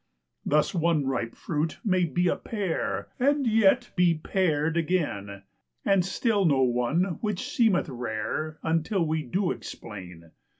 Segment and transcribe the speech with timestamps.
[0.43, 5.43] Thus, one ripe fruit may be a pear, and yet be pared again,
[5.85, 10.31] And still no one, which seemeth rare until we do explain.